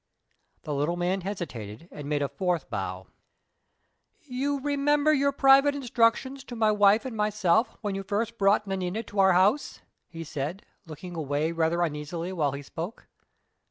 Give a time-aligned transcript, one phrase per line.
[0.63, 3.05] The little man hesitated, and made a fourth bow.
[4.23, 9.03] "You remember your private instructions to my wife and myself, when you first brought Nanina
[9.03, 13.09] to our house?" he said, looking away rather uneasily while he spoke.